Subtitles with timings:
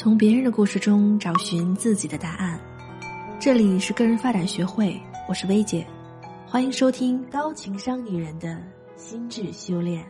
[0.00, 2.58] 从别人的故事中找寻自己的答案。
[3.38, 5.86] 这里是个人发展学会，我是薇姐，
[6.46, 8.58] 欢迎收听高情商女人的
[8.96, 10.02] 心智修炼。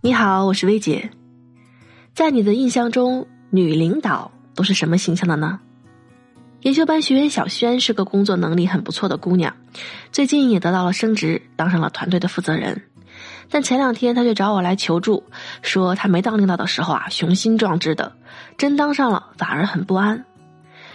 [0.00, 1.10] 你好，我是薇姐。
[2.14, 5.60] 在你的印象中，女领导都是什么形象的呢？
[6.62, 9.54] 研修班学员小轩是个工作能力很不错的姑娘，
[10.10, 12.82] 最近也得到了升职，当上了团队的负责人。
[13.48, 15.22] 但前两天她却找我来求助，
[15.62, 18.12] 说她没当领导的时候啊雄心壮志的，
[18.58, 20.24] 真当上了反而很不安。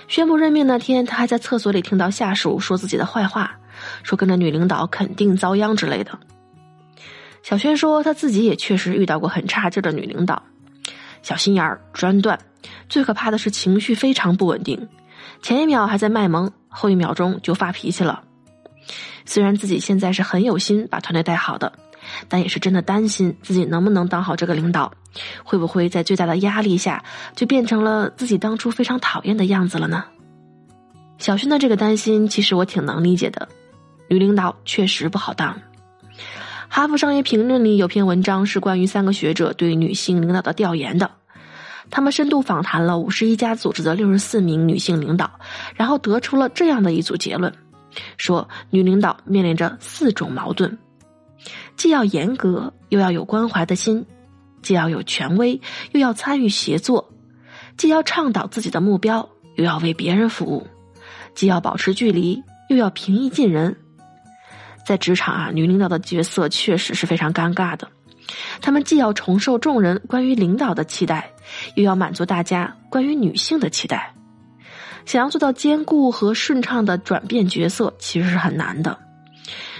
[0.09, 3.57] 宣布任命那天，她还在厕所里听到下属说自己的坏话，
[4.03, 6.19] 说跟着女领导肯定遭殃之类的。
[7.43, 10.43] 小轩说她自己也确实遇到过很差劲的女领导，
[11.21, 12.37] 小心眼儿、专断，
[12.89, 14.89] 最可怕的是情绪非常不稳定。
[15.41, 18.23] 前一秒还在卖萌，后一秒钟就发脾气了。
[19.25, 21.71] 虽然自己现在是很有心把团队带好的，
[22.27, 24.91] 但也是真的担心自己能不能当好这个领导，
[25.43, 27.03] 会不会在最大的压力下
[27.35, 30.05] 就变成了自己当初非常讨厌的样子了呢？
[31.17, 33.47] 小勋的这个担心，其实我挺能理解的。
[34.07, 35.61] 女领导确实不好当。
[36.67, 41.11] 哈佛商业评论里有篇文章是关于三个学者对女性领导的调研的。
[41.91, 45.29] 他们深度访谈了五十一家组织的六十四名女性领导，
[45.75, 47.53] 然后得出了这样的一组结论：
[48.17, 50.77] 说女领导面临着四种矛盾，
[51.75, 54.03] 既要严格，又要有关怀的心；
[54.61, 55.59] 既要有权威，
[55.91, 57.03] 又要参与协作；
[57.75, 60.65] 既要倡导自己的目标，又要为别人服务；
[61.35, 63.75] 既要保持距离，又要平易近人。
[64.85, 67.87] 在职场啊，女领导的角色确实是非常尴尬的。
[68.61, 71.31] 他们既要承受众人关于领导的期待，
[71.75, 74.13] 又要满足大家关于女性的期待，
[75.05, 78.97] 想要做到兼顾和顺畅的转变角色，其实是很难的。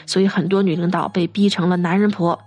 [0.05, 2.39] 所以很多女领导被逼成了男人婆，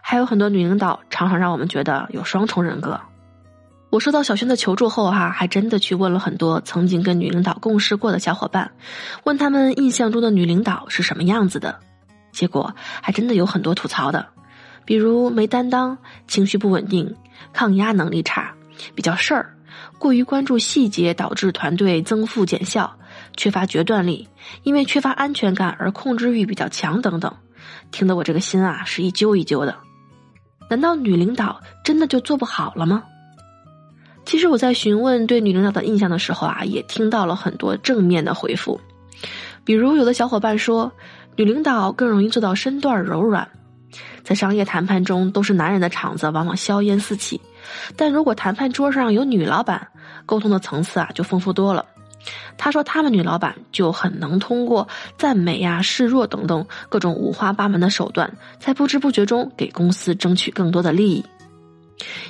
[0.00, 2.98] 还有很多女领导常常让我们觉得有双重人格。
[3.90, 8.72] 我收到小轩的求助后，哈，还真的去问了很多曾经跟女领导共事过的小伙伴，
[9.24, 11.78] 问他们印象中的女领导是什么样子的，
[12.32, 14.26] 结果还真的有很多吐槽的。
[14.84, 17.14] 比如没担当、情绪不稳定、
[17.52, 18.54] 抗压能力差、
[18.94, 19.56] 比较事儿、
[19.98, 22.96] 过于关注细节导致团队增负减效、
[23.36, 24.28] 缺乏决断力、
[24.62, 27.34] 因为缺乏安全感而控制欲比较强等等，
[27.90, 29.76] 听得我这个心啊是一揪一揪的。
[30.68, 33.04] 难道女领导真的就做不好了吗？
[34.24, 38.80] 其实我在询问对女领导的印象的时候啊，也听到了很多正面的回复，
[39.64, 40.90] 比如有的小伙伴说，
[41.36, 43.48] 女领导更容易做到身段柔软。
[44.22, 47.40] 在商业谈判中，都是男人的场子，往往硝烟四起。
[47.96, 49.88] 但如果谈判桌上有女老板，
[50.26, 51.84] 沟通的层次啊就丰富多了。
[52.56, 54.86] 他说，他们女老板就很能通过
[55.18, 61.24] 赞美呀、示弱等等各种五花八门的手段，在不知不觉中给公司争取更多的利益。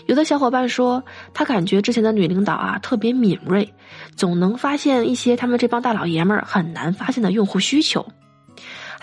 [0.06, 1.02] 有的小伙伴说，
[1.34, 3.74] 他感觉之前的女领导啊特别敏锐，
[4.16, 8.06] 总能发现一些他们这帮大老爷们儿很难发现的用户需求。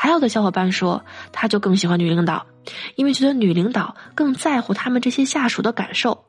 [0.02, 2.46] 还有的小伙伴说，他就更喜欢女领导，
[2.96, 6.24] 因为觉得女领导更在乎他们这些下属的感受。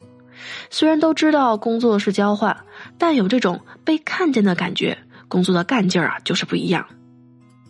[0.70, 2.64] 虽然都知道工作是交换，
[2.98, 4.98] 但有这种被看见的感觉，
[5.28, 6.84] 工作的干劲儿啊就是不一样。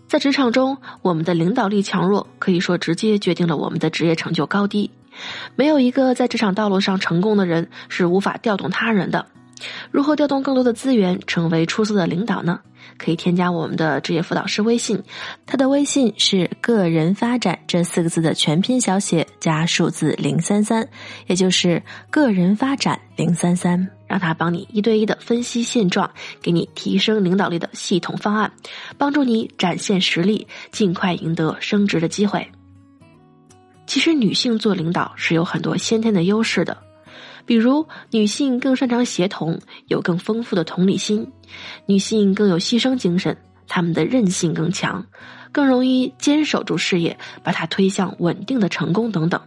[0.08, 4.90] 在职场中，我们的领导力强弱可以说直接决定了我们的职业成就高低。
[5.54, 9.26] 没有一个在职场道路上成功的人是无法调动他人的。
[9.90, 12.60] 如何调动更多的资源，成为出色的领导呢？
[12.96, 15.02] 可以添加我们的职业辅导师微信，
[15.46, 20.86] 他的微信是“个人发展”这四个字的全拼小写加数字零三三，
[21.26, 26.10] 也就是“个人发展零三三”，让他帮你一对一的分析现状，
[26.42, 28.50] 给你提升领导力的系统方案，
[28.98, 32.46] 帮助你展现实力，尽快赢得升职的机会。
[33.86, 36.76] 其实，女性做领导是有很多先天的优势的。
[37.50, 41.26] 比如，女性更擅长协同，有更丰富的同理心；
[41.84, 45.04] 女性更有牺牲精神，她们的韧性更强，
[45.50, 49.40] 更容易坚守住事业，把它推向稳定的成功等等。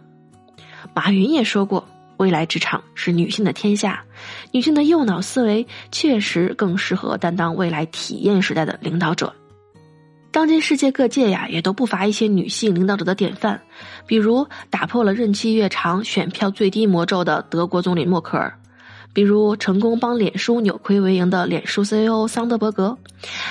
[0.92, 4.04] 马云也说过，未来职场是女性的天下，
[4.52, 9.34] 女性的右脑思维确实更适合担当未来体验时代的领导者。
[10.34, 13.60] 当今世界各界呀，也都不乏一些女性领导者的典范，
[14.04, 18.52] 比如打破了任期越长、选票最低魔咒的德国总理默克尔，
[19.12, 22.98] 比如成功帮脸书扭亏为盈的脸书 CEO 桑德伯格，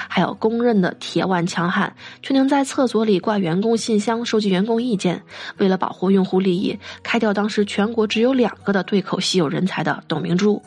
[0.09, 5.23] 还有公认的铁腕强悍却能在厕所里挂员工信箱收集员工意见，
[5.59, 10.61] 为了保护用户利益开掉当时全国只有两个的对口稀有人才的董明珠。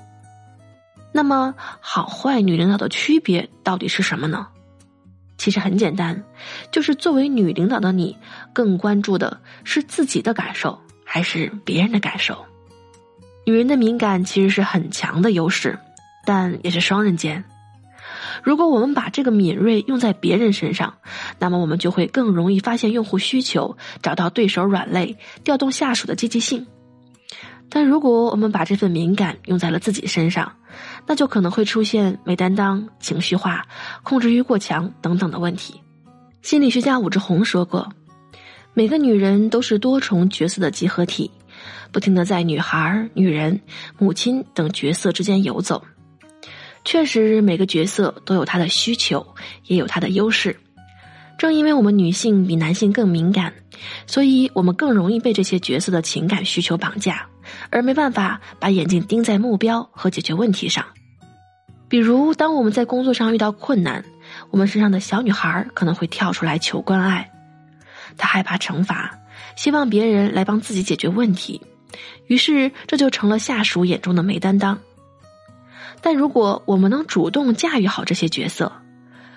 [1.13, 4.47] 那么，好坏女领导的区别到底是什么呢？
[5.39, 6.23] 其实很简单，
[6.71, 8.17] 就是作为女领导的你，
[8.53, 12.45] 更关注的是自己的感受还是别人的感受？
[13.45, 15.79] 女人的敏感其实是很强的优势，
[16.25, 17.45] 但也是双刃剑。
[18.43, 20.95] 如果我们把这个敏锐用在别人身上，
[21.39, 26.67] 那么我们就会更容易发现用户需求，找到对手软肋，调动下属的积极性。
[27.69, 30.53] 但如果我们把这份敏感用在了自己身上，
[31.07, 33.67] 那就可能会出现没担当、情绪化、
[34.03, 35.81] 控制欲过强等等的问题。
[36.43, 37.93] 心理学家武志红说过
[38.73, 41.31] ：“每个女人都是多重角色的集合体，
[41.91, 43.61] 不停的在女孩、女人、
[43.99, 45.85] 母亲等角色之间游走。
[46.85, 49.27] 确实，每个角色都有她的需求，
[49.65, 50.57] 也有她的优势。
[51.37, 53.53] 正因为我们女性比男性更敏感，
[54.07, 57.27] 所以我们更容易被这些角色的情感需求绑架。”
[57.71, 60.85] 而没办法把眼睛盯在目标和解决问题上，
[61.89, 64.05] 比如当我们在工作上遇到困难，
[64.51, 67.31] 我们身上的小女孩可能会跳出来求关爱，
[68.17, 69.19] 她害怕惩罚，
[69.57, 71.63] 希望别人来帮自己解决问题，
[72.27, 74.79] 于是这就成了下属眼中的没担当。
[76.03, 78.73] 但如果我们能主动驾驭好这些角色，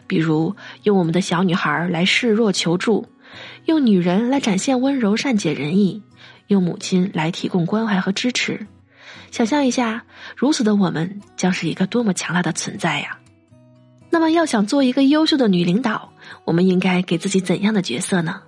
[0.07, 3.07] 比如用我们的小女孩来示弱求助，
[3.65, 6.01] 用女人来展现温柔善解人意。
[6.49, 8.67] 用母亲来提供关怀和支持，
[9.31, 10.03] 想象一下，
[10.35, 13.17] 如此的我们将是一个多么强大的存在呀！
[14.09, 16.11] 那么，要想做一个优秀的女领导，
[16.45, 18.41] 我们应该给自己怎样的角色呢？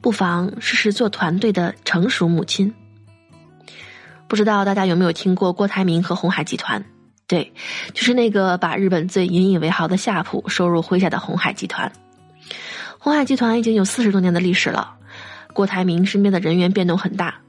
[0.00, 2.74] 不妨试试做团队的成熟母亲。
[4.26, 6.82] 不知道大家有没有听过郭台铭和红海集团？
[7.26, 7.52] 对，
[7.92, 11.92] 就是那个把日本最引以为豪的夏普收入麾下的红海集团。
[12.98, 14.94] 红海集团已经有四十多年的历史了。
[15.58, 17.40] 郭台铭身边的人员变动很大，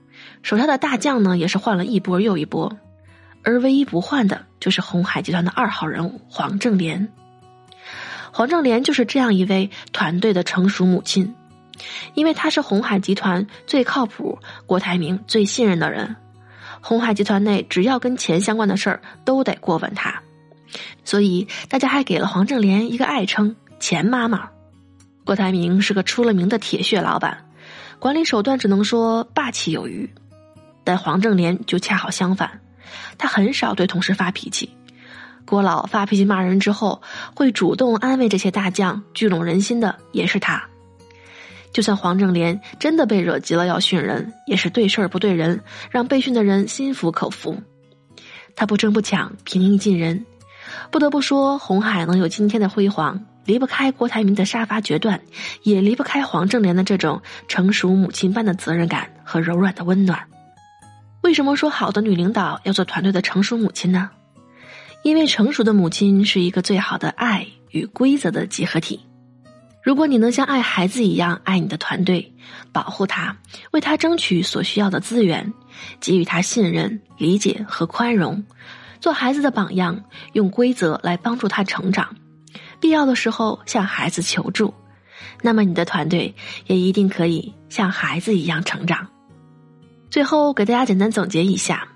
[0.41, 2.75] 手下的大将呢也是换了一波又一波，
[3.43, 7.07] 而唯一不换的就是红海集团的二号人物黄正莲。
[8.31, 11.35] 黄正莲就是这样一位团队的成熟母亲，
[12.15, 16.15] 因为她是红海集团最靠谱、郭台铭最信任的人，
[16.81, 20.23] 红海集团内只要跟钱相关的事儿都得过问她，
[21.05, 24.49] 所以大家还给了黄正莲一个爱称“钱妈妈”。
[25.23, 27.45] 郭台铭是个出了名的铁血老板。
[27.99, 30.09] 管理手段只能说霸气有余，
[30.85, 32.61] 但黄正莲就恰好相反，
[33.17, 34.69] 他很少对同事发脾气。
[35.45, 37.01] 郭老发脾气骂人之后，
[37.35, 40.63] 会主动安慰这些大将，聚拢人心的也是他。
[41.73, 45.61] 就算黄正莲真的被惹急了要训人，也是对事儿不对人，
[45.91, 47.61] 让被训的人心服口服。
[48.55, 50.25] 他不争不抢，平易近人。
[50.89, 53.25] 不得不说，红海能有今天的辉煌。
[53.49, 55.21] 离不开郭台铭的杀伐决断，
[55.63, 60.27] 也离不开黄正莲的这种成熟母亲般的责任感和柔软的温暖。
[61.23, 64.11] 为什么说好的女领导要做团队的成熟母亲呢？
[65.01, 68.99] 因为成熟的母亲是一个最好的爱与规则的集合体。
[69.81, 72.31] 如果你能像爱孩子一样爱你的团队，
[72.71, 73.35] 保护他，
[73.71, 75.51] 为他争取所需要的资源，
[75.99, 78.45] 给予他信任、理解和宽容，
[79.01, 80.03] 做孩子的榜样，
[80.33, 82.15] 用规则来帮助他成长。
[82.79, 84.73] 必要的时候向孩子求助，
[85.41, 86.33] 那么你的团队
[86.65, 89.07] 也一定可以像孩子一样成长。
[90.09, 91.87] 最后给大家简单总结一下：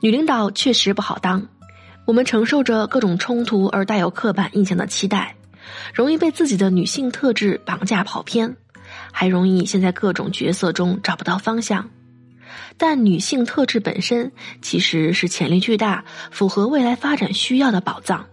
[0.00, 1.48] 女领导确实不好当，
[2.06, 5.36] 我们承受着各种冲突而带有刻板印象的期待，
[5.92, 8.56] 容易被自己的女性特质绑架跑偏，
[9.12, 11.90] 还容易陷在各种角色中找不到方向。
[12.78, 14.32] 但女性特质本身
[14.62, 18.26] 其实是潜力巨大、符合未来发展需要的宝藏。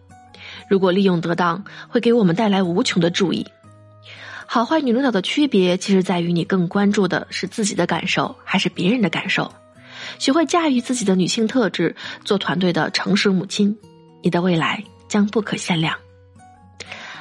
[0.74, 3.46] 如果利用得当，会给我们带来无穷的注意。
[4.48, 9.54] 好坏女领导的区别，其实在于你更关注的是自己的感受，还是别人的感受。
[10.18, 13.78] 学会驾驭自己的女性特质，做团队的诚实母亲，
[14.24, 15.96] 你的未来将不可限量。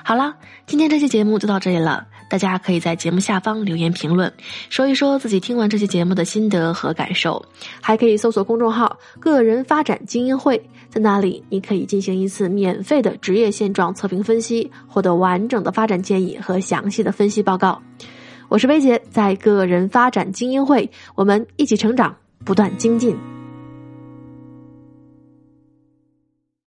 [0.02, 2.06] 好了，今天这期节目就到这里了。
[2.32, 4.32] 大家可以在节目下方留言评论，
[4.70, 7.44] 说一说自己听完这期节目的心得和感受，
[7.78, 10.58] 还可以搜索公众号“个人发展精英会”，
[10.88, 17.78] 在那里你可以进行一次免费的职业现状测评分析，获得完整的发展建议和详细的分析报告。
[18.48, 23.14] 我是薇姐，在个人发展精英会，我们一起成长，不断精进。